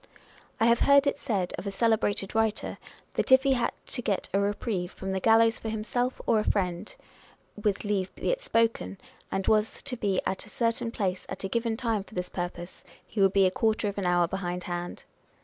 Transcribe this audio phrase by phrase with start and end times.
[0.59, 2.79] I have heard it said of a celebrated writer,
[3.13, 6.43] that if he had to get a reprieve from the gallows for himself or a
[6.43, 6.95] friend
[7.55, 8.97] (with leave be it spoken),
[9.31, 12.83] and was to be at a certain place at a given time for this purpose,
[13.05, 15.03] he would be a quarter of an hour behindhand.